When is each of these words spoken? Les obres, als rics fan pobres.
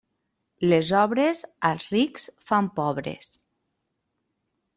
Les 0.69 0.87
obres, 1.01 1.41
als 1.69 1.85
rics 1.97 2.25
fan 2.47 2.71
pobres. 2.81 3.31